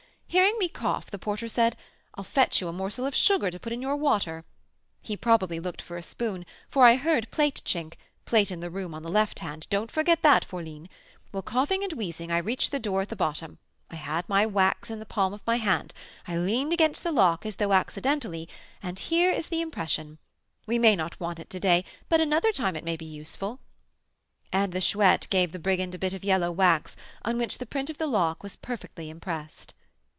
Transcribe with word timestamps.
Hearing 0.31 0.57
me 0.59 0.69
cough, 0.69 1.11
the 1.11 1.19
porter 1.19 1.49
said,'I'll 1.49 2.23
fetch 2.23 2.61
you 2.61 2.69
a 2.69 2.73
morsel 2.73 3.05
of 3.05 3.13
sugar 3.13 3.51
to 3.51 3.59
put 3.59 3.73
in 3.73 3.81
your 3.81 3.97
water.' 3.97 4.45
He 5.01 5.17
probably 5.17 5.59
looked 5.59 5.81
for 5.81 5.97
a 5.97 6.01
spoon, 6.03 6.45
for 6.69 6.85
I 6.85 6.95
heard 6.95 7.29
plate 7.31 7.61
chink, 7.65 7.95
plate 8.23 8.49
in 8.49 8.61
the 8.61 8.69
room 8.69 8.93
on 8.93 9.03
the 9.03 9.09
left 9.11 9.39
hand; 9.39 9.67
don't 9.69 9.91
forget 9.91 10.21
that, 10.21 10.45
fourline. 10.45 10.87
Well, 11.33 11.41
coughing 11.41 11.83
and 11.83 11.91
wheezing, 11.91 12.31
I 12.31 12.37
reached 12.37 12.71
the 12.71 12.79
door 12.79 13.01
at 13.01 13.09
the 13.09 13.15
bottom, 13.17 13.57
I 13.89 13.97
had 13.97 14.23
my 14.29 14.45
wax 14.45 14.89
in 14.89 14.99
the 14.99 15.05
palm 15.05 15.33
of 15.33 15.45
my 15.45 15.57
hand. 15.57 15.93
I 16.25 16.37
leaned 16.37 16.71
against 16.71 17.03
the 17.03 17.11
lock 17.11 17.45
as 17.45 17.57
though 17.57 17.73
accidentally, 17.73 18.47
and 18.81 18.97
here 18.99 19.33
is 19.33 19.49
the 19.49 19.59
impression; 19.59 20.17
we 20.65 20.79
may 20.79 20.95
not 20.95 21.19
want 21.19 21.39
it 21.39 21.49
to 21.49 21.59
day, 21.59 21.83
but 22.07 22.21
another 22.21 22.53
time 22.53 22.77
it 22.77 22.85
may 22.85 22.95
be 22.95 23.05
useful." 23.05 23.59
And 24.53 24.71
the 24.71 24.79
Chouette 24.79 25.27
gave 25.29 25.51
the 25.51 25.59
brigand 25.59 25.93
a 25.93 25.99
bit 25.99 26.13
of 26.13 26.23
yellow 26.23 26.53
wax, 26.53 26.95
on 27.25 27.37
which 27.37 27.57
the 27.57 27.65
print 27.65 27.89
of 27.89 27.97
the 27.97 28.07
lock 28.07 28.43
was 28.43 28.55
perfectly 28.55 29.09
impressed. 29.09 29.73